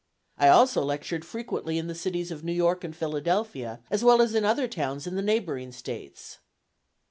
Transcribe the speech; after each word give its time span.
I 0.39 0.47
also 0.47 0.81
lectured 0.81 1.23
frequently 1.23 1.77
in 1.77 1.85
the 1.85 1.93
cities 1.93 2.31
of 2.31 2.43
New 2.43 2.53
York 2.53 2.83
and 2.83 2.95
Philadelphia, 2.95 3.81
as 3.91 4.03
well 4.03 4.19
as 4.19 4.33
in 4.33 4.43
other 4.43 4.67
towns 4.67 5.05
in 5.05 5.13
the 5.15 5.21
neighboring 5.21 5.71
States. 5.71 6.39